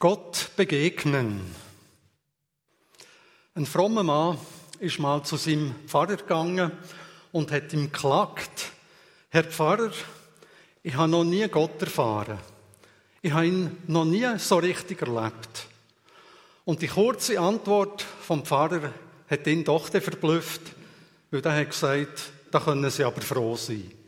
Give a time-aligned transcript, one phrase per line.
[0.00, 1.42] Gott begegnen.
[3.54, 4.38] Ein frommer Mann
[4.78, 6.72] ist mal zu seinem Pfarrer gegangen
[7.32, 8.70] und hat ihm geklagt,
[9.28, 9.92] Herr Pfarrer,
[10.82, 12.38] ich habe noch nie Gott erfahren.
[13.20, 15.66] Ich habe ihn noch nie so richtig erlebt.
[16.64, 18.94] Und die kurze Antwort vom Pfarrer
[19.28, 20.62] hat ihn doch verblüfft,
[21.30, 23.99] weil er hat gesagt, da können Sie aber froh sein.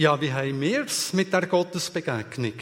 [0.00, 2.54] Ja, wie haben wir es mit der Gottesbegegnung?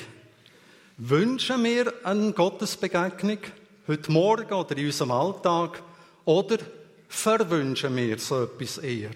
[0.96, 3.38] Wünschen wir eine Gottesbegegnung
[3.86, 5.80] heute Morgen oder in unserem Alltag
[6.24, 6.58] oder
[7.06, 9.12] verwünschen wir so etwas eher?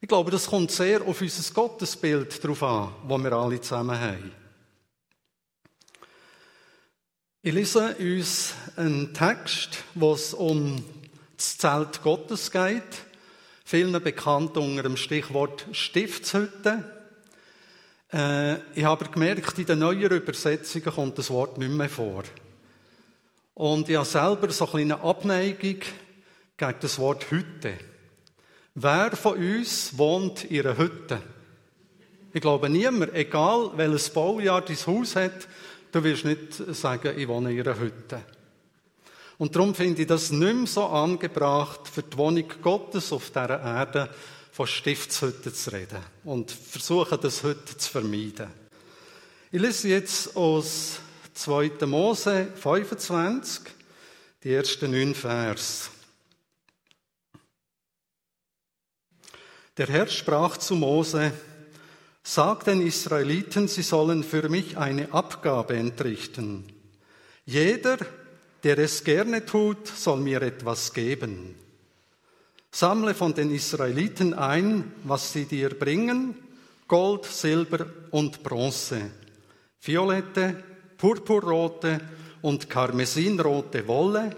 [0.00, 4.30] Ich glaube, das kommt sehr auf unser Gottesbild drauf an, das wir alle zusammen haben.
[7.42, 10.84] Ich lese uns einen Text, wo es um
[11.36, 13.03] das Zelt Gottes geht
[13.74, 16.84] vielen bekannt unter dem Stichwort Stiftshütte.
[18.12, 22.22] Äh, ich habe gemerkt, in den neueren Übersetzungen kommt das Wort nicht mehr vor.
[23.54, 25.80] Und ich habe selber so eine kleine Abneigung
[26.56, 27.72] gegen das Wort Hütte.
[28.76, 31.20] Wer von uns wohnt in einer Hütte?
[32.32, 35.48] Ich glaube niemand, egal welches Baujahr dein Haus hat,
[35.90, 38.22] du wirst nicht sagen, ich wohne in einer Hütte.
[39.38, 43.60] Und darum finde ich das nicht mehr so angebracht, für die Wohnung Gottes auf dieser
[43.60, 44.08] Erde
[44.52, 45.98] von Stiftshütten zu reden.
[46.24, 48.48] Und versuche das heute zu vermeiden.
[49.50, 51.00] Ich lese jetzt aus
[51.34, 51.86] 2.
[51.86, 53.62] Mose 25,
[54.44, 55.90] die ersten neun Vers.
[59.76, 61.32] Der Herr sprach zu Mose,
[62.22, 66.64] Sag den Israeliten, sie sollen für mich eine Abgabe entrichten.
[67.44, 67.98] Jeder,
[68.64, 71.54] der es gerne tut, soll mir etwas geben.
[72.70, 76.34] Sammle von den Israeliten ein, was sie dir bringen,
[76.88, 79.10] Gold, Silber und Bronze,
[79.80, 80.64] violette,
[80.96, 82.00] purpurrote
[82.42, 84.34] und karmesinrote Wolle,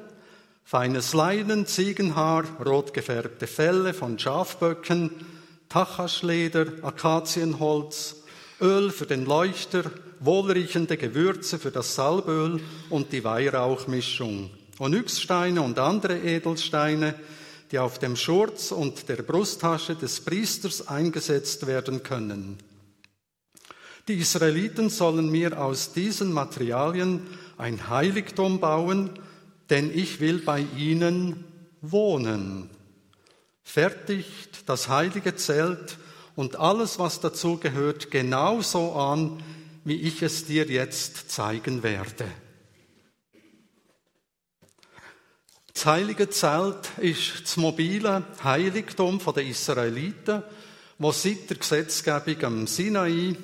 [0.65, 5.11] feines Leinen, Ziegenhaar, rot gefärbte Felle von Schafböcken,
[5.69, 8.23] Tachaschleder, Akazienholz,
[8.61, 9.91] Öl für den Leuchter,
[10.21, 12.61] wohlriechende Gewürze für das Salböl
[12.91, 17.15] und die Weihrauchmischung, Onyxsteine und andere Edelsteine,
[17.71, 22.59] die auf dem Schurz und der Brusttasche des Priesters eingesetzt werden können.
[24.09, 27.23] Die Israeliten sollen mir aus diesen Materialien
[27.59, 29.11] ein Heiligtum bauen,
[29.69, 31.45] denn ich will bei ihnen
[31.81, 32.71] wohnen.
[33.65, 35.99] Fertigt das heilige Zelt
[36.37, 39.43] und alles, was dazu gehört, genauso an,
[39.87, 42.27] wie ich es dir jetzt zeigen werde.
[45.73, 50.43] Das heilige Zelt ist das mobile Heiligtum der Israeliten,
[50.99, 53.37] wo seit der Gesetzgebung am Sinai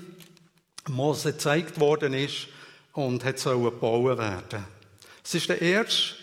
[0.89, 2.49] Mose gezeigt worden ist
[2.93, 4.65] und hat gebaut werden.
[5.23, 6.17] Es ist der erste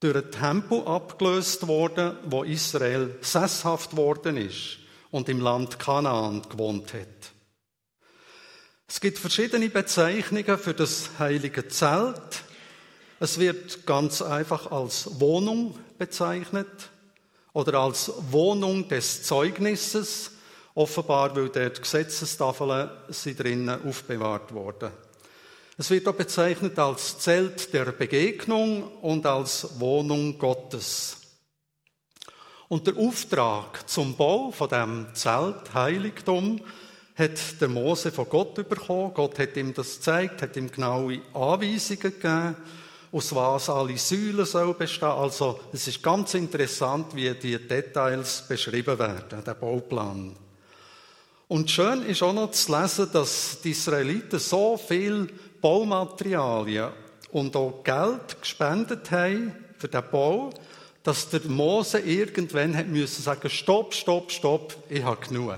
[0.00, 4.78] durch ein Tempel abgelöst worden, wo Israel sesshaft worden ist
[5.12, 7.35] und im Land Kanaan gewohnt hat.
[8.88, 12.44] Es gibt verschiedene Bezeichnungen für das heilige Zelt.
[13.18, 16.90] Es wird ganz einfach als Wohnung bezeichnet
[17.52, 20.30] oder als Wohnung des Zeugnisses,
[20.74, 24.92] offenbar, weil dort Gesetzestafeln sind drinnen aufbewahrt worden.
[25.76, 31.16] Es wird auch bezeichnet als Zelt der Begegnung und als Wohnung Gottes.
[32.68, 36.60] Und der Auftrag zum Bau von dem Zelt Heiligtum
[37.16, 39.12] hat der Mose von Gott bekommen.
[39.14, 42.56] Gott hat ihm das gezeigt, hat ihm genaue Anweisungen gegeben,
[43.10, 45.08] aus was alle Säulen sollen bestehen.
[45.08, 50.36] Also, es ist ganz interessant, wie die Details beschrieben werden, der Bauplan.
[51.48, 55.28] Und schön ist auch noch zu lesen, dass die Israeliten so viel
[55.62, 56.90] Baumaterialien
[57.30, 60.50] und auch Geld gespendet haben für den Bau,
[61.02, 65.54] dass der Mose irgendwann hat müssen sagen, stopp, stopp, stopp, ich habe genug.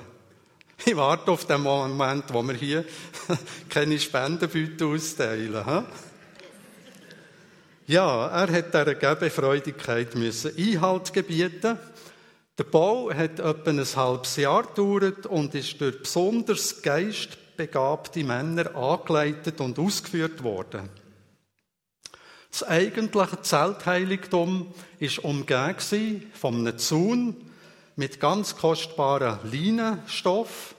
[0.84, 2.84] Ich warte auf den Moment, wo wir hier
[3.68, 5.64] keine Spendenbüte austeilen.
[5.64, 5.82] He?
[7.88, 11.78] Ja, er hat dieser Gebefreudigkeit müssen Einhalt gebieten.
[12.56, 19.60] Der Bau hat etwa ein halbes Jahr gedauert und ist durch besonders geistbegabte Männer angeleitet
[19.60, 20.88] und ausgeführt worden.
[22.50, 27.36] Das eigentliche Zeltheiligtum war umgeben von einem Zaun
[27.98, 30.76] mit ganz kostbaren Leinenstoff.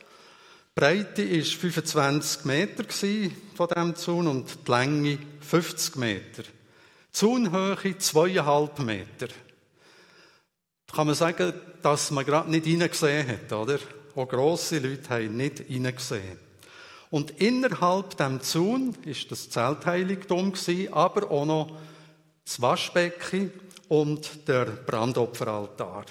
[0.69, 2.83] Die Breite war 25 Meter
[3.55, 6.43] von diesem Zaun und die Länge 50 Meter.
[6.43, 9.27] Die Zaunhöhe 2,5 Meter.
[10.87, 11.51] Da kann man sagen,
[11.81, 13.79] dass man gerade nicht hineingesehen hat, oder?
[14.15, 16.39] Auch grosse Leute haben nicht hineingesehen.
[17.09, 20.53] Und innerhalb dem Zaun ist das Zeltheiligtum
[20.91, 21.77] aber auch noch
[22.45, 23.51] das Waschbecken
[23.89, 26.05] und der Brandopferaltar.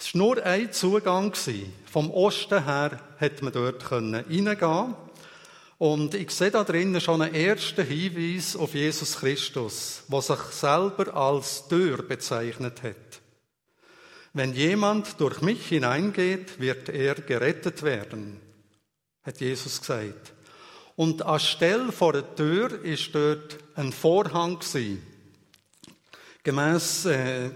[0.00, 1.32] Es war nur ein Zugang.
[1.90, 4.94] Vom Osten her hätte man dort reingehen
[5.78, 11.14] Und ich sehe da drinnen schon einen ersten Hinweis auf Jesus Christus, der sich selber
[11.16, 13.20] als Tür bezeichnet hat.
[14.32, 18.40] Wenn jemand durch mich hineingeht, wird er gerettet werden,
[19.24, 20.32] hat Jesus gesagt.
[20.94, 25.02] Und anstelle vor der Tür ist dort ein Vorhang gewesen.
[26.44, 27.50] Gemäss äh,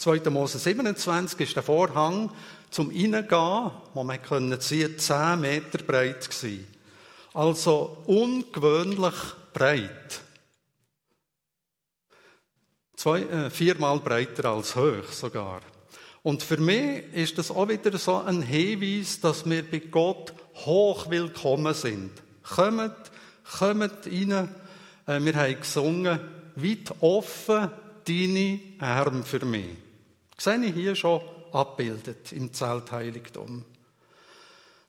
[0.00, 0.30] 2.
[0.30, 2.32] Mose 27 ist der Vorhang
[2.70, 6.66] zum Reingehen, wo man können sehen, 10 Meter breit gewesen.
[7.34, 9.14] Also ungewöhnlich
[9.52, 10.20] breit.
[12.96, 15.60] Zwei, äh, viermal breiter als hoch sogar.
[16.22, 20.32] Und für mich ist das auch wieder so ein Hinweis, dass wir bei Gott
[20.64, 22.10] hoch willkommen sind.
[22.42, 22.94] Kommt,
[23.58, 24.54] kommt rein.
[25.06, 26.20] Äh, wir haben gesungen,
[26.56, 27.70] weit offen
[28.06, 29.89] deine Arme für mich.
[30.40, 31.20] Sehe ich hier schon
[31.52, 33.62] abbildet im Zeltheiligtum.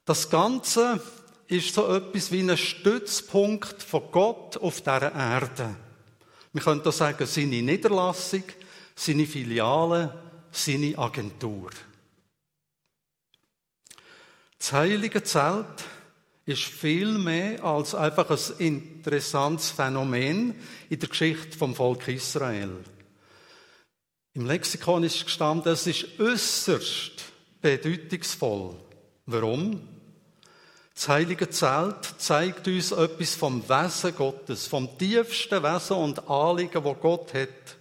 [0.06, 1.02] Das Ganze
[1.48, 5.76] ist so etwas wie ein Stützpunkt von Gott auf dieser Erde.
[6.54, 8.46] Wir können da sagen, seine Niederlassung,
[8.96, 10.18] seine Filiale,
[10.52, 11.72] seine Agentur.
[14.58, 15.84] Das heilige Zelt
[16.46, 20.56] ist viel mehr als einfach ein interessantes Phänomen
[20.90, 22.86] in der Geschichte vom Volk Israel.
[24.34, 27.12] Im Lexikon ist gestanden, es ist äußerst
[27.62, 28.76] bedeutungsvoll.
[29.26, 29.82] Warum?
[30.96, 36.94] Das heilige Zelt zeigt uns etwas vom Wesen Gottes, vom tiefsten Wesen und Anliegen, wo
[36.94, 37.78] Gott hat.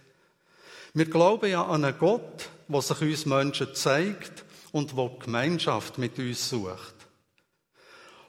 [0.93, 4.43] Wir glauben ja an einen Gott, der sich uns Menschen zeigt
[4.73, 6.95] und wo Gemeinschaft mit uns sucht.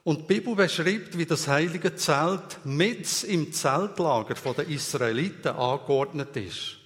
[0.05, 6.82] Und die Bibel beschreibt, wie das heilige Zelt mit im Zeltlager der Israeliten angeordnet ist.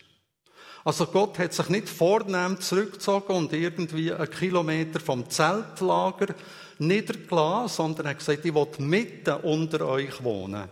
[0.86, 6.32] Also Gott hat sich nicht vornehm zurückgezogen und irgendwie einen Kilometer vom Zeltlager
[6.78, 10.68] niedergelassen, sondern hat gesagt, ich will mitten unter euch wohnen.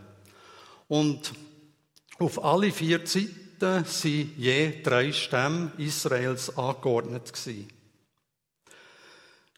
[0.86, 1.32] Und
[2.20, 7.32] auf alle vier Seiten sind je drei Stämme Israels angeordnet.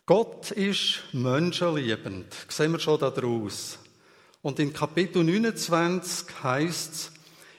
[0.07, 2.35] Gott ist menschenliebend.
[2.47, 3.79] Das sehen wir schon daraus.
[4.41, 7.16] Und in Kapitel 29 heißt es,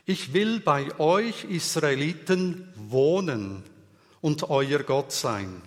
[0.07, 3.61] ich will bei euch Israeliten wohnen
[4.21, 5.61] und euer Gott sein.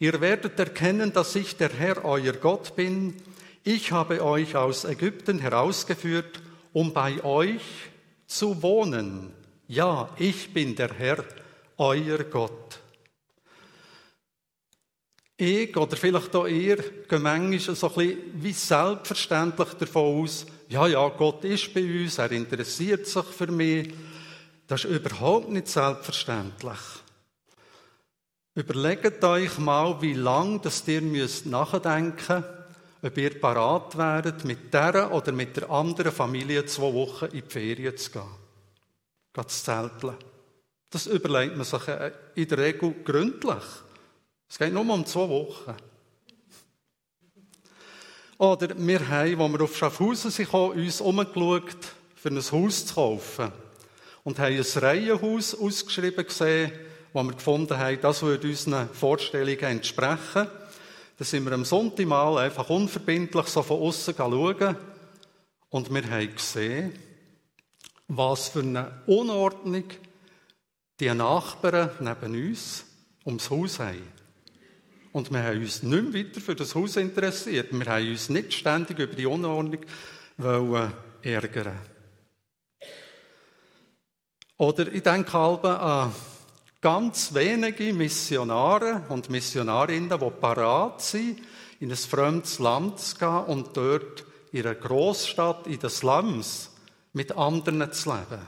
[0.00, 3.14] Ihr werdet erkennen, dass ich der Herr euer Gott bin.
[3.62, 6.42] Ich habe euch aus Ägypten herausgeführt,
[6.72, 7.62] um bei euch
[8.26, 9.32] zu wohnen.
[9.68, 11.24] Ja, ich bin der Herr,
[11.78, 12.80] euer Gott.
[15.36, 20.86] Ich oder vielleicht auch ihr gehen manchmal so ein bisschen wie selbstverständlich davon aus, ja,
[20.86, 23.92] ja, Gott ist bei uns, er interessiert sich für mich.
[24.66, 26.78] Das ist überhaupt nicht selbstverständlich.
[28.54, 32.44] Überlegt euch mal, wie lange das ihr müsst nachdenken
[33.02, 37.42] ob ihr parat wäret, mit der oder mit der anderen Familie zwei Wochen in die
[37.42, 38.22] Ferien zu gehen.
[39.32, 40.16] Geht zu zelteln.
[40.88, 43.64] Das überlegt man sich äh, in der Regel gründlich.
[44.48, 45.74] Es geht nur um zwei Wochen.
[48.38, 51.76] Oder wir haben, als wir auf Schaffhausen sind, uns umgeschaut,
[52.14, 53.52] für ein Haus zu kaufen.
[54.24, 56.72] Und haben ein Reihenhaus ausgeschrieben gesehen,
[57.12, 60.46] wo wir gefunden haben, das würde unseren Vorstellungen entsprechen.
[61.18, 64.76] Da sind wir am Sonntag mal einfach unverbindlich so von außen schauen.
[65.68, 66.92] Und wir haben gesehen,
[68.08, 69.84] was für eine Unordnung
[71.00, 72.84] die Nachbarn neben uns
[73.24, 74.21] ums Haus haben.
[75.12, 77.68] Und wir haben uns nicht mehr weiter für das Haus interessiert.
[77.70, 79.80] Wir haben uns nicht ständig über die Unordnung
[80.38, 80.92] wollen
[81.22, 81.78] ärgern.
[84.56, 86.12] Oder ich denke halb an
[86.80, 91.40] ganz wenige Missionare und Missionarinnen, die parat sind,
[91.80, 96.70] in ein fremdes Land zu gehen und dort in einer Großstadt, in den Slums,
[97.12, 98.46] mit anderen zu leben.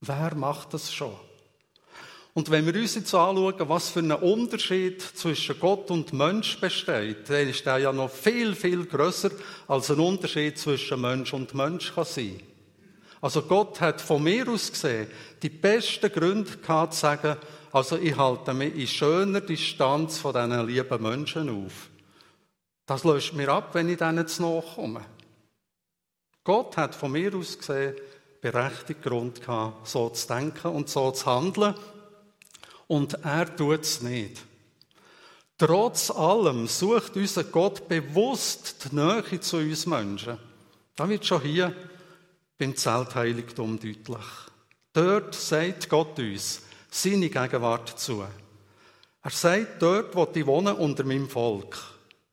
[0.00, 1.16] Wer macht das schon?
[2.38, 7.28] Und wenn wir uns jetzt anschauen, was für ein Unterschied zwischen Gott und Mensch besteht,
[7.28, 9.32] dann ist der ja noch viel, viel größer
[9.66, 12.38] als ein Unterschied zwischen Mensch und Mensch kann sein.
[13.20, 15.08] Also Gott hat von mir aus gesehen
[15.42, 17.38] die besten Gründe gehabt, zu sagen,
[17.72, 21.90] also ich halte mich in schöner Distanz von diesen lieben Menschen auf.
[22.86, 25.00] Das löscht mir ab, wenn ich denen zu nachkomme.
[26.44, 27.96] Gott hat von mir aus gesehen
[28.40, 31.74] berechtigt Grund gehabt, so zu denken und so zu handeln.
[32.88, 34.42] Und er tut es nicht.
[35.56, 40.38] Trotz allem sucht unser Gott bewusst die Nähe zu uns Menschen.
[40.96, 41.74] Da wird schon hier
[42.58, 44.26] beim Zeltheiligtum deutlich.
[44.92, 48.24] Dort sagt Gott uns seine Gegenwart zu.
[49.22, 51.76] Er sagt, dort wo ich wohnen unter meinem Volk.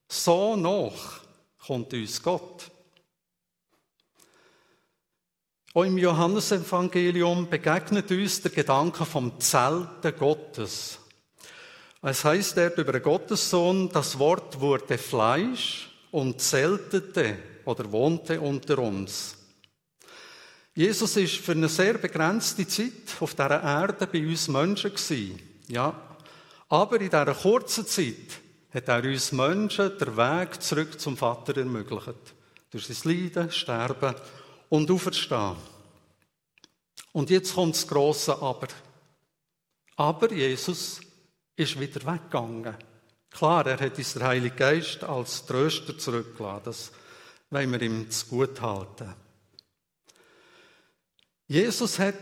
[0.07, 1.19] So noch
[1.65, 2.71] kommt uns Gott.
[5.75, 10.99] Auch im Johannesevangelium begegnet uns der Gedanke vom Zelten Gottes.
[12.01, 18.79] Es heißt dort über den Gottessohn, das Wort wurde Fleisch und zeltete oder wohnte unter
[18.79, 19.35] uns.
[20.73, 25.41] Jesus ist für eine sehr begrenzte Zeit auf dieser Erde bei uns Menschen gewesen.
[25.67, 25.93] Ja.
[26.69, 28.39] Aber in dieser kurzen Zeit
[28.73, 32.15] hat er uns Menschen den Weg zurück zum Vater ermöglicht.
[32.71, 34.15] Durch sein Leiden, Sterben
[34.69, 35.55] und Auferstehen.
[37.11, 38.67] Und jetzt kommt das grosse Aber.
[39.95, 40.99] Aber Jesus
[41.55, 42.75] ist wieder weggegangen.
[43.29, 46.63] Klar, er hat uns den Heiligen Geist als Tröster zurückgelassen.
[46.65, 46.91] Das
[47.49, 49.13] wollen wir ihm zu gut halten.
[51.47, 52.15] Jesus hat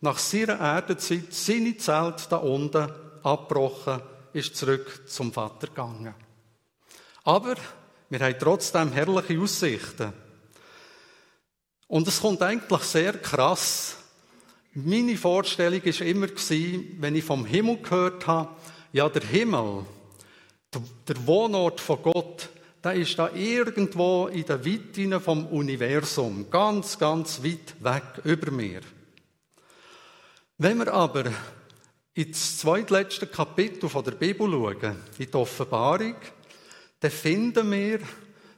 [0.00, 2.90] nach seiner Erdenzeit seine Zelt da unten
[3.22, 4.02] abgebrochen,
[4.32, 6.14] ist zurück zum Vater gegangen.
[7.24, 7.54] Aber
[8.10, 10.12] wir haben trotzdem herrliche Aussichten.
[11.92, 13.98] Und es kommt eigentlich sehr krass.
[14.72, 16.26] Meine Vorstellung war immer,
[17.00, 18.48] wenn ich vom Himmel gehört habe,
[18.94, 19.84] ja, der Himmel,
[21.06, 22.48] der Wohnort von Gott,
[22.82, 28.80] der ist da irgendwo in der Weite vom Universum, ganz, ganz weit weg über mir.
[30.56, 31.24] Wenn wir aber
[32.14, 36.16] ins zweitletzte Kapitel der Bibel schauen, in die Offenbarung,
[37.00, 37.98] dann finden wir,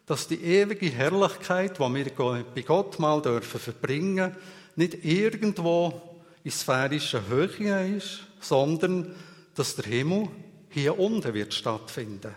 [0.06, 4.36] dass die ewige Herrlichkeit, die wir bei Gott mal dürfen verbringen,
[4.76, 6.02] nicht irgendwo
[6.42, 9.14] in sphärischen Höhe ist, sondern
[9.54, 10.28] dass der Himmel
[10.68, 12.34] hier unten wird stattfinden.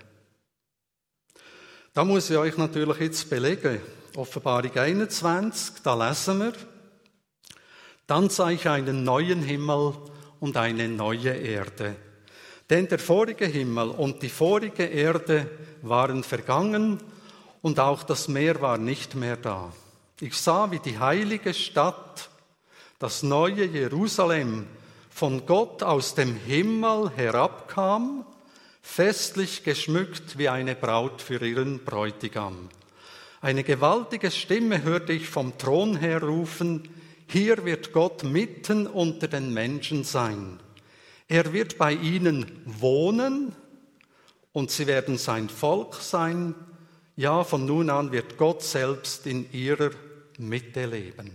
[1.94, 3.82] Da muss ich euch natürlich jetzt belegen.
[4.16, 6.54] Offenbarung 21, da lesen wir,
[8.06, 9.94] dann sah ich einen neuen Himmel
[10.40, 11.96] und eine neue Erde.
[12.70, 15.50] Denn der vorige Himmel und die vorige Erde
[15.82, 17.00] waren vergangen
[17.68, 19.74] und auch das Meer war nicht mehr da.
[20.22, 22.30] Ich sah, wie die heilige Stadt,
[22.98, 24.68] das neue Jerusalem,
[25.10, 28.26] von Gott aus dem Himmel herabkam
[28.82, 32.70] festlich geschmückt wie eine Braut für ihren Bräutigam.
[33.42, 36.88] Eine gewaltige Stimme hörte ich vom Thron her rufen,
[37.28, 40.62] hier wird Gott mitten unter den Menschen sein.
[41.28, 43.54] Er wird bei ihnen wohnen
[44.54, 46.56] und sie werden sein Volk sein.
[47.18, 49.90] Ja, von nun an wird Gott selbst in ihrer
[50.38, 51.32] Mitte leben.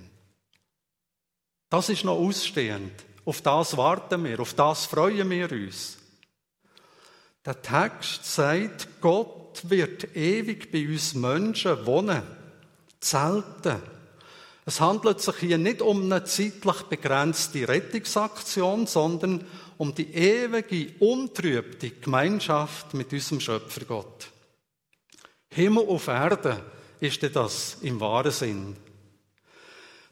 [1.69, 2.93] Das ist noch ausstehend.
[3.25, 5.99] Auf das warten wir, auf das freuen wir uns.
[7.45, 12.23] Der Text sagt, Gott wird ewig bei uns Menschen wohnen,
[13.01, 13.83] zelten.
[14.65, 19.45] Es handelt sich hier nicht um eine zeitlich begrenzte Rettungsaktion, sondern
[19.79, 24.32] um die ewige, untrübte Gemeinschaft mit unserem Schöpfer Gott.
[25.55, 26.65] Himmel auf Erde
[27.01, 28.77] ist das im wahren Sinn.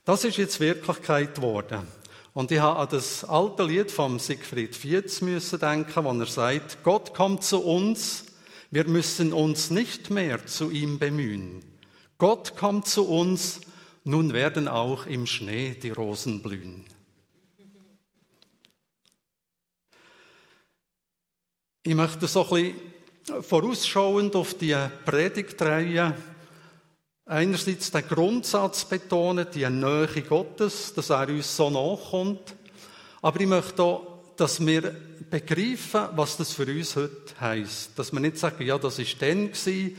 [0.04, 1.87] Das ist jetzt Wirklichkeit geworden.
[2.35, 6.82] Und ich habe an das alte Lied von Siegfried Fietz müssen denken, wo er sagt,
[6.85, 8.26] Gott kommt zu uns,
[8.70, 11.64] wir müssen uns nicht mehr zu ihm bemühen.
[12.18, 13.62] Gott kommt zu uns,
[14.04, 16.85] nun werden auch im Schnee die Rosen blühen.
[21.82, 22.89] Ich möchte so ein bisschen
[23.40, 26.14] vorausschauend auf die Predigtreihe
[27.26, 32.54] einerseits den Grundsatz betonen, die Nähe Gottes, dass er uns so nachkommt.
[33.22, 34.94] Aber ich möchte auch, dass wir
[35.30, 37.99] begreifen, was das für uns heute heisst.
[37.99, 39.96] Dass wir nicht sagen, ja, das ist dann gewesen,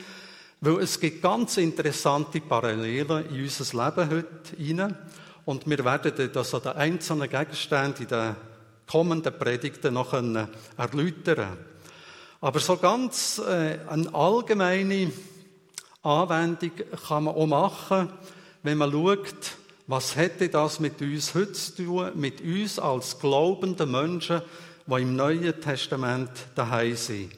[0.60, 4.98] weil es gibt ganz interessante Parallelen in unser Leben heute hinein.
[5.46, 8.36] Und wir werden das an den einzelnen Gegenständen in den
[8.88, 11.58] kommenden Predigten noch erläutern.
[12.42, 15.12] Aber so ganz äh, eine allgemeine
[16.02, 16.72] Anwendung
[17.08, 18.12] kann man auch machen,
[18.64, 23.86] wenn man schaut, was hätte das mit uns heute zu tun, mit uns als glaubende
[23.86, 24.42] Menschen,
[24.88, 27.32] die im Neuen Testament daheim sind.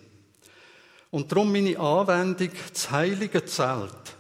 [1.12, 4.16] Und darum meine Anwendung, das heilige Zelt,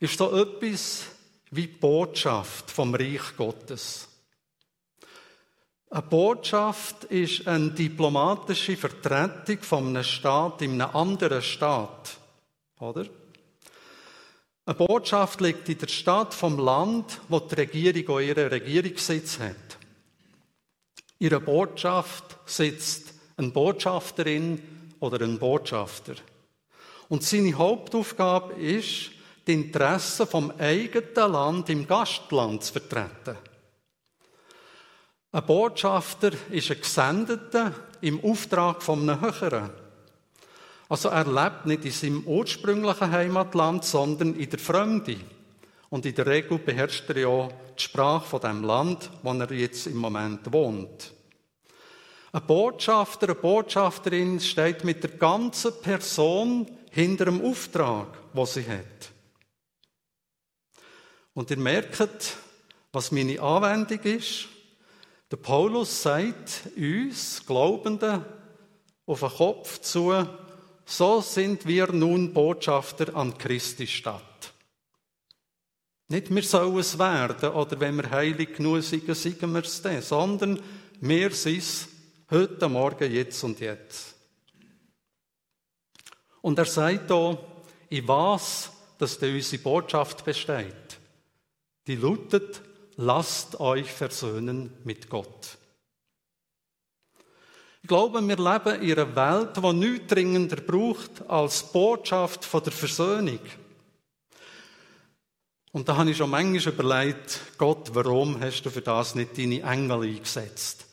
[0.00, 1.04] ist so etwas
[1.50, 4.08] wie die Botschaft vom Reich Gottes.
[5.88, 12.18] Eine Botschaft ist eine diplomatische Vertretung von einem Staat in einem anderen Staat.
[12.80, 13.06] Oder?
[14.64, 19.78] Eine Botschaft liegt in der Stadt vom Land, wo die Regierung auch ihren Regierungssitz hat.
[21.18, 24.60] In ihrer Botschaft sitzt eine Botschafterin
[24.98, 26.14] oder ein Botschafter.
[27.08, 29.10] Und seine Hauptaufgabe ist,
[29.46, 33.38] die Interessen vom eigenen Land im Gastland zu vertreten.
[35.32, 39.70] Ein Botschafter ist ein Gesendeter im Auftrag von Höheren.
[40.88, 45.16] Also er lebt nicht in seinem ursprünglichen Heimatland, sondern in der Fremde.
[45.90, 49.86] Und in der Regel beherrscht er ja die Sprache von dem Land, wo er jetzt
[49.86, 51.12] im Moment wohnt.
[52.32, 59.10] Ein Botschafter, eine Botschafterin steht mit der ganzen Person hinter dem Auftrag, wo sie hat.
[61.34, 62.36] Und ihr merkt,
[62.92, 64.48] was meine Anwendung ist.
[65.30, 68.24] Der Paulus sagt uns, Glaubenden,
[69.06, 70.26] auf den Kopf zu,
[70.84, 74.22] so sind wir nun Botschafter an Christi Stadt.
[76.08, 80.00] Nicht wir sollen es werden oder wenn wir heilig genug sind, sagen wir es dann,
[80.00, 80.60] sondern
[81.00, 81.88] wir sind es
[82.30, 84.14] heute Morgen, jetzt und jetzt.
[86.40, 87.38] Und er sagt hier,
[87.88, 90.98] in was, dass unsere Botschaft besteht.
[91.88, 92.62] Die lautet,
[92.96, 95.58] lasst euch versöhnen mit Gott.
[97.82, 102.72] Ich glaube, wir leben in einer Welt, die nichts dringender braucht als Botschaft von der
[102.72, 103.38] Versöhnung.
[105.72, 109.60] Und da habe ich schon manchmal überlegt, Gott, warum hast du für das nicht deine
[109.60, 110.86] Engel eingesetzt?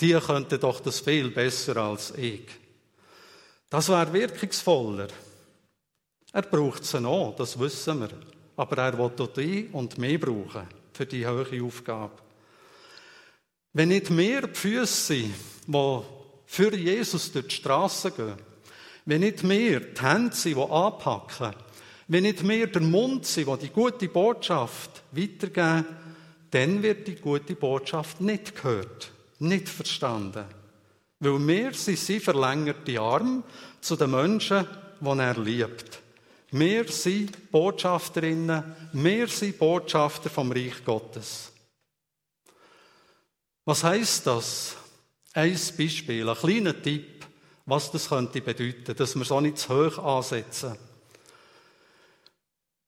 [0.00, 2.46] Die könnten doch das viel besser als ich.
[3.70, 5.08] Das wäre wirkungsvoller.
[6.32, 8.10] Er braucht sie noch, das wissen wir.
[8.56, 12.12] Aber er will auch die und mehr brauchen für die hohe Aufgabe.
[13.72, 15.34] Wenn nicht mehr Füße sind,
[15.66, 16.00] die
[16.46, 18.36] für Jesus durch die Straße gehen,
[19.04, 21.54] wenn nicht mehr die Hände sind, die anpacken,
[22.06, 25.86] wenn nicht mehr der Mund sind, der die gute Botschaft weitergeben,
[26.50, 29.10] dann wird die gute Botschaft nicht gehört,
[29.40, 30.44] nicht verstanden.
[31.18, 33.42] Weil wir sind sie verlängerte Arm
[33.80, 34.66] zu den Menschen,
[35.00, 36.03] die er liebt.
[36.56, 41.50] Wir sind Botschafterinnen, wir sind Botschafter vom Reich Gottes.
[43.64, 44.76] Was heißt das?
[45.32, 47.26] Ein Beispiel, ein kleiner Tipp,
[47.66, 50.76] was das könnte bedeuten, dass wir so nicht zu hoch ansetzen.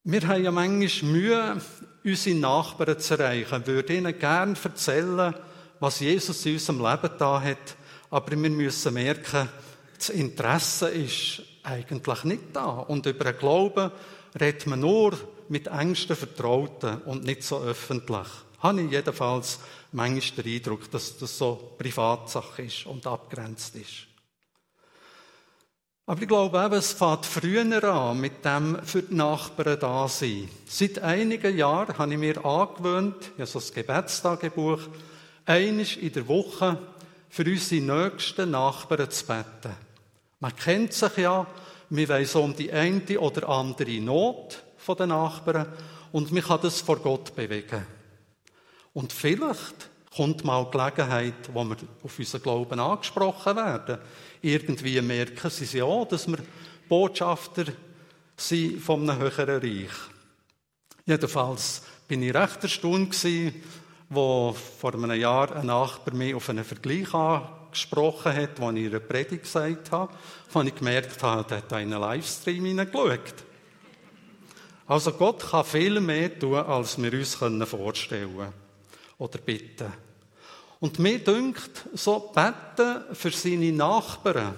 [0.05, 1.61] Wir haben ja manchmal Mühe,
[2.05, 3.67] unsere Nachbarn zu erreichen.
[3.67, 5.35] Wir würden ihnen gerne erzählen,
[5.81, 7.77] was Jesus in unserem Leben da hat.
[8.11, 9.49] Aber wir müssen merken,
[9.99, 12.67] das Interesse ist eigentlich nicht da.
[12.67, 13.91] Und über den Glauben
[14.41, 18.27] redet man nur mit engsten Vertrauten und nicht so öffentlich.
[18.61, 19.61] Habe ich jedenfalls
[19.93, 24.07] manchmal den Eindruck, dass das so Privatsache ist und abgrenzt ist.
[26.09, 30.49] Aber ich glaube eben, es fängt früher an mit dem für die Nachbarn da sein.
[30.65, 34.83] Seit einigen Jahren habe ich mir angewöhnt, ja so das Gebetstagebuch,
[35.47, 36.79] einisch in der Woche
[37.29, 39.86] für unsere nächsten Nachbarn zu beten.
[40.47, 41.45] Man kennt sich ja,
[41.91, 45.73] wir weiss um die eine oder andere Not von den Nachbarn
[46.13, 47.85] und man kann das vor Gott bewegen.
[48.93, 53.99] Und vielleicht kommt mal Gelegenheit, wo wir auf unseren Glauben angesprochen werden.
[54.41, 56.39] Irgendwie merken sie ja, dass wir
[56.89, 57.65] Botschafter
[58.37, 59.97] sind von einem höheren Reich.
[61.07, 63.53] Jedenfalls bin ich recht erstaunt gewesen,
[64.09, 68.91] wo vor einem Jahr ein Nachbar mich auf einen Vergleich angesprochen hat, den ich in
[68.91, 70.13] einer Predigt gesagt habe,
[70.53, 73.45] wo ich gemerkt habe, er hat einen Livestream hineingeschaut.
[74.87, 78.53] Also Gott kann viel mehr tun, als wir uns vorstellen
[79.19, 79.93] oder bitten.
[80.79, 84.55] Und mir dünkt, so beten für seine Nachbarn,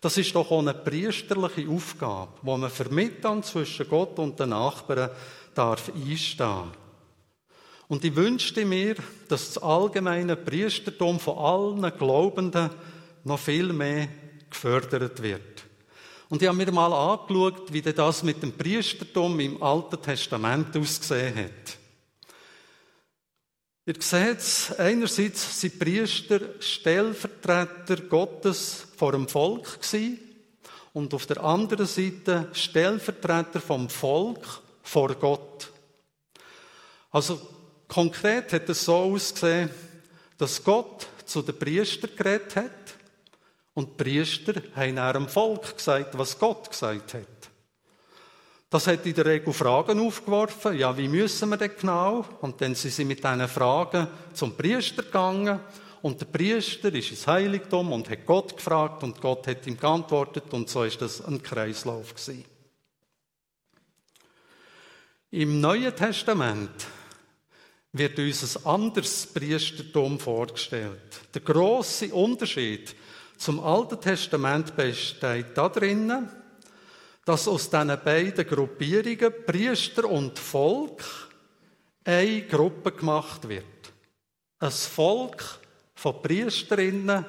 [0.00, 5.10] das ist doch auch eine priesterliche Aufgabe, wo man vermitteln zwischen Gott und den Nachbarn
[5.54, 6.70] darf einstehen.
[7.90, 8.94] Und ich wünschte mir,
[9.26, 12.70] dass das allgemeine Priestertum von allen Glaubenden
[13.24, 14.06] noch viel mehr
[14.48, 15.64] gefördert wird.
[16.28, 21.34] Und ich habe mir mal angeschaut, wie das mit dem Priestertum im Alten Testament ausgesehen
[21.34, 21.78] hat.
[23.86, 30.20] Ihr seht, einerseits sind Priester Stellvertreter Gottes vor dem Volk gewesen,
[30.92, 34.46] und auf der anderen Seite Stellvertreter vom Volk
[34.84, 35.72] vor Gott.
[37.10, 37.59] Also
[37.90, 39.68] konkret hat es so ausgesehen,
[40.38, 42.70] dass Gott zu den Priestern geredet hat
[43.74, 47.26] und die Priester haben ihrem Volk gesagt, was Gott gesagt hat.
[48.70, 50.78] Das hat in der Regel Fragen aufgeworfen.
[50.78, 52.24] Ja, wie müssen wir denn genau?
[52.40, 55.58] Und dann sind sie mit diesen Fragen zum Priester gegangen.
[56.02, 60.44] Und der Priester ist ins Heiligtum und hat Gott gefragt und Gott hat ihm geantwortet
[60.52, 62.44] und so ist das ein Kreislauf gewesen.
[65.32, 66.86] Im Neuen Testament
[67.92, 71.20] wird uns ein anderes Priestertum vorgestellt.
[71.34, 72.94] Der große Unterschied
[73.36, 76.28] zum Alten Testament besteht da drinnen,
[77.24, 81.02] dass aus diesen beiden Gruppierungen, Priester und Volk,
[82.04, 83.64] eine Gruppe gemacht wird.
[84.58, 85.60] Ein Volk
[85.94, 87.24] von Priesterinnen,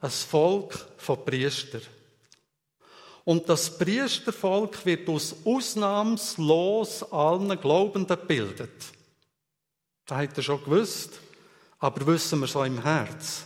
[0.00, 1.82] ein Volk von Priestern.
[3.24, 8.93] Und das Priestervolk wird aus ausnahmslos allen Glaubenden gebildet.
[10.06, 11.20] Das hat er schon gewusst,
[11.78, 13.44] aber wissen wir so im Herz.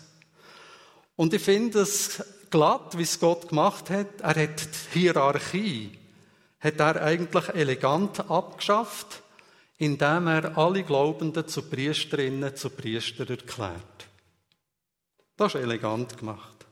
[1.16, 4.20] Und ich finde es glatt, wie es Gott gemacht hat.
[4.20, 5.98] Er hat die Hierarchie,
[6.60, 9.22] hat er eigentlich elegant abgeschafft,
[9.78, 14.08] indem er alle Glaubenden zu Priesterinnen, zu Priestern erklärt.
[15.36, 16.66] Das ist elegant gemacht.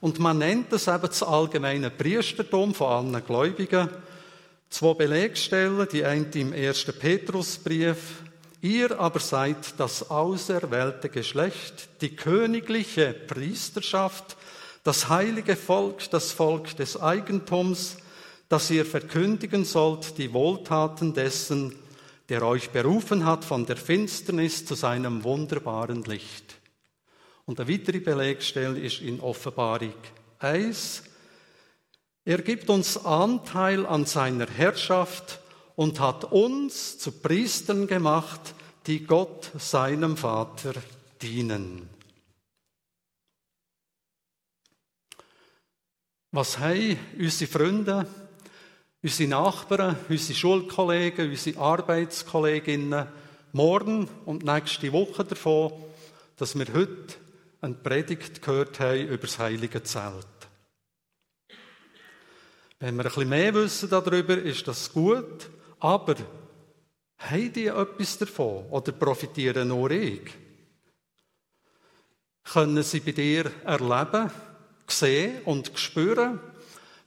[0.00, 3.88] Und man nennt das eben das allgemeine Priestertum von allen Gläubigen.
[4.68, 8.22] Zwei Belegstellen, die eine im ersten Petrusbrief.
[8.62, 14.36] Ihr aber seid das auserwählte Geschlecht, die königliche Priesterschaft,
[14.82, 17.98] das heilige Volk, das Volk des Eigentums,
[18.48, 21.74] das ihr verkündigen sollt die Wohltaten dessen,
[22.28, 26.56] der euch berufen hat von der Finsternis zu seinem wunderbaren Licht.
[27.44, 29.94] Und eine weitere Belegstelle ist in Offenbarung
[30.38, 31.04] 1.
[32.24, 35.40] Er gibt uns Anteil an seiner Herrschaft
[35.76, 38.54] und hat uns zu Priestern gemacht,
[38.86, 40.72] die Gott, seinem Vater,
[41.22, 41.88] dienen.
[46.32, 48.06] Was haben unsere Freunde,
[49.02, 53.06] unsere Nachbarn, unsere Schulkollegen, unsere Arbeitskolleginnen
[53.52, 55.72] morgen und nächste Woche davon,
[56.36, 57.14] dass wir heute
[57.60, 60.26] eine Predigt gehört haben über das heilige Zelt.
[62.78, 66.16] Wenn wir ein bisschen mehr wissen darüber, ist das gut, aber
[67.18, 70.22] haben die etwas davon oder profitieren nur ich?
[72.44, 74.30] Können sie bei dir erleben,
[74.86, 76.40] sehen und spüren,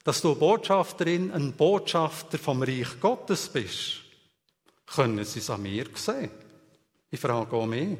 [0.03, 4.01] dass du Botschafterin, ein Botschafter vom Reich Gottes bist?
[4.85, 6.31] Können sie es an mir sehen?
[7.11, 7.97] Ich frage auch mich.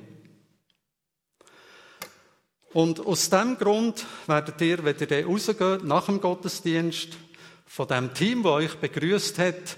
[2.73, 7.17] Und aus diesem Grund werdet ihr, wenn ihr rausgeht, nach dem Gottesdienst,
[7.65, 9.77] von dem Team, das euch begrüßt hat,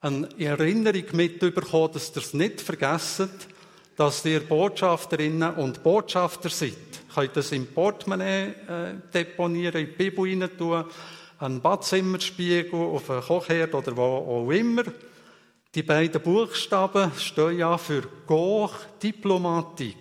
[0.00, 3.28] eine Erinnerung mitbekommen, dass ihr es nicht vergesst,
[3.96, 6.72] dass ihr Botschafterinnen und Botschafter seid.
[6.72, 10.84] Ihr könnt das im Portemonnaie äh, deponieren, in die Bibel rein tun,
[11.38, 14.84] einen Badzimmerspiegel, auf einen Kochherd oder wo auch immer.
[15.74, 19.96] Die beiden Buchstaben stehen ja für Goch Diplomatik.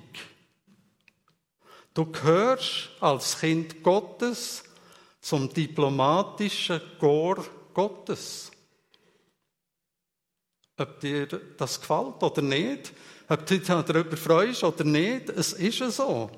[1.94, 4.64] Du gehörst als Kind Gottes
[5.20, 8.52] zum diplomatischen Chor Gottes.
[10.80, 12.94] Ob dir das gefällt oder nicht,
[13.28, 16.32] ob du dich darüber freust oder nicht, es ist so.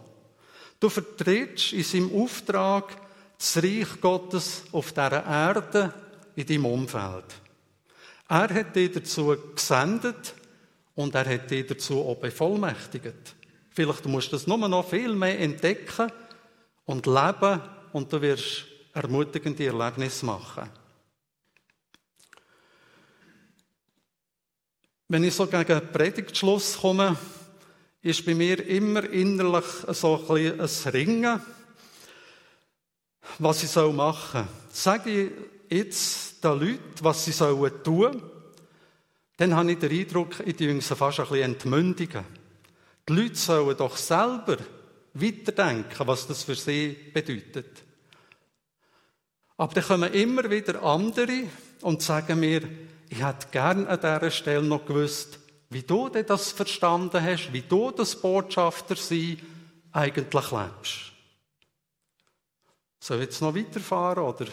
[0.80, 2.98] Du vertrittst in seinem Auftrag
[3.38, 5.94] das Reich Gottes auf dieser Erde
[6.36, 7.26] in deinem Umfeld.
[8.28, 10.34] Er hat dich dazu gesendet
[10.96, 13.36] und er hat dich dazu auch bevollmächtigt.
[13.70, 16.12] Vielleicht musst du das nur noch viel mehr entdecken
[16.86, 17.62] und leben
[17.94, 20.70] und du wirst ermutigende Erlebnisse machen.
[25.12, 27.18] Wenn ich so gegen Predigtschluss komme,
[28.02, 31.42] ist bei mir immer innerlich so ein, ein Ringen,
[33.38, 34.48] was ich machen soll.
[34.72, 35.32] Sage ich
[35.70, 38.24] jetzt den Leuten, was sie tun sollen,
[39.36, 42.24] dann habe ich den Eindruck, ich tue sie fast ein bisschen entmündigen.
[43.10, 44.56] Die Leute sollen doch selber
[45.14, 47.84] weiterdenken, was das für sie bedeutet.
[49.58, 51.50] Aber dann kommen immer wieder andere
[51.82, 52.62] und sagen mir,
[53.12, 55.38] ich hätte gern an dieser Stelle noch gewusst,
[55.70, 59.38] wie du das verstanden hast, wie du das Botschafter sein
[59.92, 61.12] eigentlich lebst.
[63.02, 64.46] Soll ich jetzt noch weiterfahren oder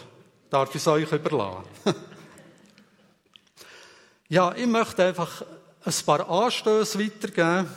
[0.49, 1.63] darf ich es euch überlassen?
[4.27, 5.41] ja, ich möchte einfach
[5.85, 7.69] ein paar Anstöße weitergeben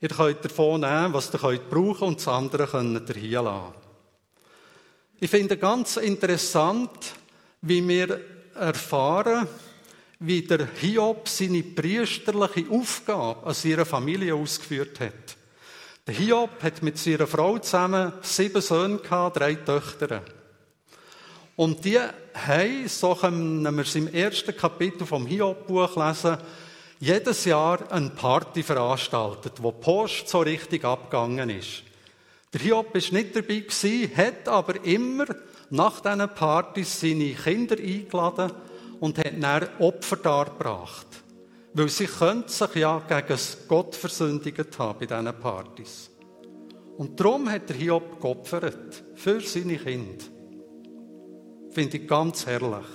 [0.00, 3.74] Ihr könnt davon nehmen, was ihr könnt brauchen und das andere könnt ihr hier lassen.
[5.18, 7.14] Ich finde ganz interessant,
[7.60, 8.20] wie wir
[8.54, 9.48] erfahren,
[10.20, 15.36] wie der Hiob seine priesterliche Aufgabe an seiner Familie ausgeführt hat.
[16.06, 20.22] Der Hiob hat mit seiner Frau zusammen sieben Söhne gehabt, drei Töchter.
[21.54, 26.38] Und die haben, so können wir es im ersten Kapitel vom Hiob-Buch lesen,
[27.00, 31.82] jedes Jahr eine Party veranstaltet, wo die Post so richtig abgegangen ist.
[32.52, 35.26] Der Hiob war nicht dabei, gewesen, hat aber immer
[35.70, 38.50] nach diesen Partys seine Kinder eingeladen
[39.00, 41.06] und hat dann Opfer dargebracht.
[41.74, 46.10] Weil sie könnten sich ja gegen Gott versündigt haben bei diesen Partys.
[46.96, 49.04] Und darum hat er Hiob geopfert.
[49.14, 50.24] Für seine Kinder.
[51.70, 52.86] Finde ich ganz herrlich.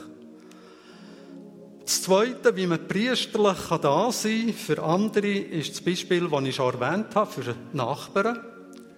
[1.86, 6.56] Das Zweite, wie man priesterlich da sein kann für andere, ist das Beispiel, das ich
[6.56, 8.40] schon erwähnt habe, für Nachbarn.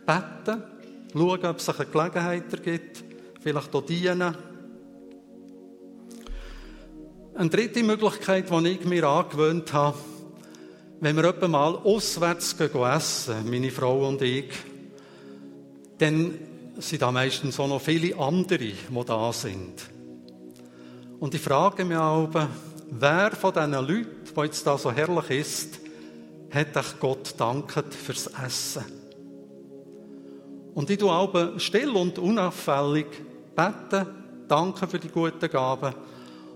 [0.06, 0.64] Beten,
[1.12, 3.04] schauen, ob es eine Gelegenheit ergibt,
[3.42, 4.36] vielleicht auch dienen.
[7.38, 9.98] Eine dritte Möglichkeit, die ich mir angewöhnt habe,
[11.02, 14.54] wenn wir etwa mal auswärts essen, meine Frau und ich,
[15.98, 16.36] dann
[16.78, 19.74] sind da meistens auch noch viele andere, die da sind.
[21.20, 22.30] Und ich frage mich auch,
[22.90, 25.80] wer von diesen Leuten, die jetzt da so herrlich ist,
[26.52, 28.86] hat euch Gott danket fürs Essen?
[30.74, 33.08] Und ich tue auch still und unauffällig
[33.54, 34.08] beten,
[34.48, 35.94] danke für die guten Gaben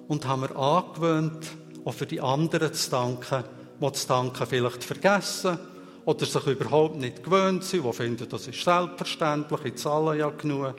[0.10, 1.48] und haben mir angewöhnt,
[1.86, 3.44] auch für die anderen zu danken,
[3.80, 5.58] die das Danken vielleicht vergessen
[6.04, 10.74] oder sich überhaupt nicht gewöhnt sind, die finden, das ist selbstverständlich, ich zahle ja genug.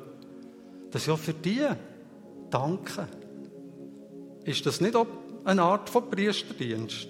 [0.91, 1.65] Das ist ja für die
[2.51, 3.07] danken.
[4.45, 4.97] Ist das nicht
[5.45, 7.09] eine Art von Priesterdienst?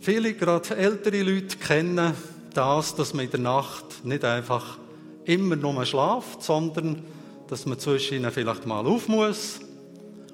[0.00, 2.14] Viele, gerade ältere Leute, kennen
[2.54, 4.78] das, dass man in der Nacht nicht einfach
[5.24, 7.04] immer nur schlaft, sondern
[7.48, 9.60] dass man zwischen ihnen vielleicht mal auf muss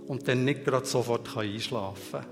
[0.06, 2.26] und dann nicht gerade sofort einschlafen kann.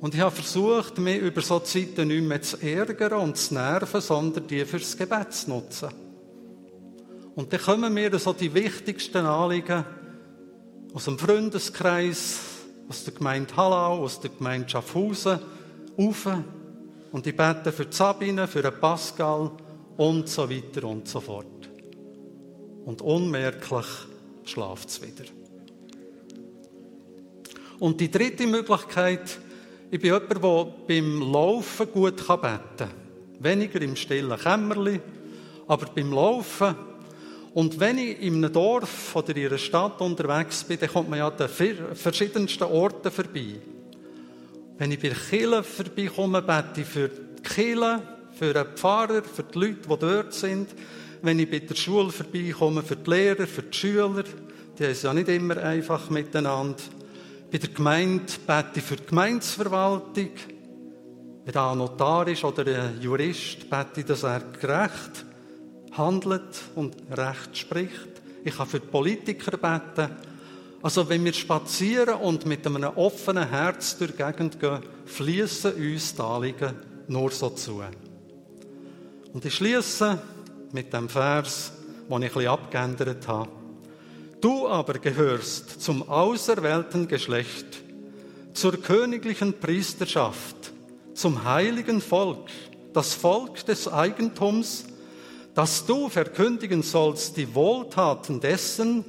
[0.00, 4.00] Und ich habe versucht, mich über so Zeiten nicht mehr zu ärgern und zu nerven,
[4.00, 5.88] sondern die fürs Gebet zu nutzen.
[7.34, 9.84] Und dann kommen mir so die wichtigsten Anliegen
[10.92, 12.40] aus dem Freundeskreis,
[12.88, 15.38] aus der Gemeinde Hallau, aus der Gemeinde Schaffhausen
[15.96, 16.28] auf.
[17.12, 19.50] Und ich bete für Sabine, für Pascal
[19.96, 21.55] und so weiter und so fort
[22.86, 23.86] und unmerklich
[24.44, 25.24] schlaft es wieder.
[27.80, 29.38] Und die dritte Möglichkeit,
[29.90, 32.38] ich bin jemand, der beim Laufen gut beten
[32.78, 32.90] kann.
[33.40, 35.00] Weniger im stillen Kämmerli,
[35.66, 36.74] aber beim Laufen.
[37.52, 41.18] Und wenn ich in einem Dorf oder in einer Stadt unterwegs bin, dann kommt man
[41.18, 43.60] ja an den verschiedensten Orten vorbei.
[44.78, 48.00] Wenn ich bei Kirche vorbeikomme, bete ich für die Kirche,
[48.38, 50.68] für den Pfarrer, für die Leute, die dort sind
[51.26, 54.22] wenn ich bei der Schule vorbeikomme, für die Lehrer, für die Schüler.
[54.78, 56.76] Die haben es ja nicht immer einfach miteinander.
[57.50, 60.30] Bei der Gemeinde bete ich für die Gemeinsverwaltung.
[61.44, 65.24] Wenn da ein Notar ist oder ein Jurist, bete ich, dass er gerecht
[65.92, 68.22] handelt und recht spricht.
[68.44, 70.12] Ich kann für die Politiker beten.
[70.80, 76.14] Also wenn wir spazieren und mit einem offenen Herz durch die Gegend gehen, fließen uns
[76.14, 76.74] die Anliegen
[77.08, 77.82] nur so zu.
[79.32, 80.18] Und ich schließe
[80.76, 81.72] mit dem Vers,
[82.10, 83.48] den ich bisschen abgeändert habe.
[84.42, 87.82] Du aber gehörst zum auserwählten Geschlecht,
[88.52, 90.74] zur königlichen Priesterschaft,
[91.14, 92.50] zum heiligen Volk,
[92.92, 94.84] das Volk des Eigentums,
[95.54, 99.02] dass du verkündigen sollst die Wohltaten dessen,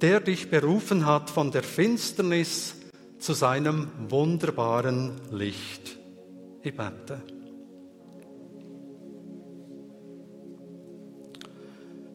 [0.00, 2.76] der dich berufen hat von der Finsternis
[3.18, 5.98] zu seinem wunderbaren Licht.
[6.62, 7.33] Ich bete.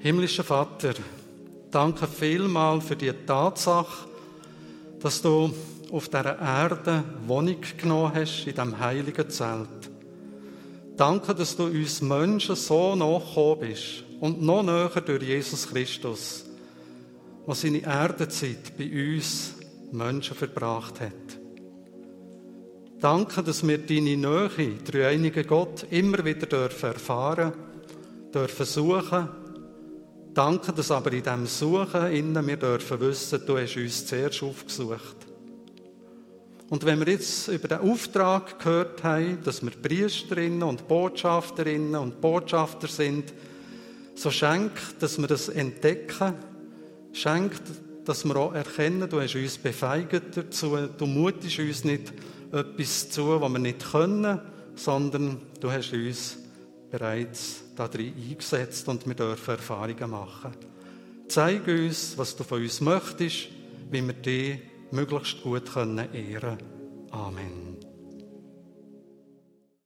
[0.01, 0.93] Himmlischer Vater,
[1.69, 4.07] danke vielmal für die Tatsache,
[5.01, 5.53] dass du
[5.91, 9.91] auf dieser Erde Wohnung genommen hast, in diesem heiligen Zelt.
[10.95, 16.45] Danke, dass du uns Menschen so nachgekommen bist und noch näher durch Jesus Christus,
[17.45, 19.55] der seine Erdezeit bei uns
[19.91, 21.11] Menschen verbracht hat.
[23.01, 29.38] Danke, dass wir deine Nähe, dreieinige Gott, immer wieder erfahren dürfen, dürfen suchen
[30.33, 35.15] Danke, dass aber in diesem Suchen innen wir dürfen wissen, du hast uns zuerst aufgesucht.
[36.69, 42.21] Und wenn wir jetzt über den Auftrag gehört haben, dass wir Priesterinnen und Botschafterinnen und
[42.21, 43.33] Botschafter sind,
[44.13, 46.35] so schenk, dass wir das entdecken,
[47.11, 47.53] schenk,
[48.05, 52.13] dass wir auch erkennen, du hast uns befeigt dazu, du mutest uns nicht
[52.51, 54.39] etwas zu, was wir nicht können,
[54.75, 56.37] sondern du hast uns
[56.89, 60.51] bereits darin eingesetzt und wir dürfen Erfahrungen machen.
[61.27, 63.49] Zeig uns, was du von uns möchtest,
[63.91, 64.59] wie wir dich
[64.91, 66.57] möglichst gut ehren können.
[67.11, 67.68] Amen.